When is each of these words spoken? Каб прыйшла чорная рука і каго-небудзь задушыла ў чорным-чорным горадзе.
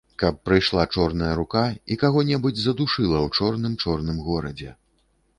Каб 0.21 0.37
прыйшла 0.49 0.83
чорная 0.99 1.33
рука 1.39 1.65
і 1.95 1.97
каго-небудзь 2.03 2.61
задушыла 2.67 3.19
ў 3.25 3.41
чорным-чорным 3.41 4.17
горадзе. 4.31 4.73